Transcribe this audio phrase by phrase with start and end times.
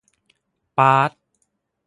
[0.77, 1.11] ป๊าด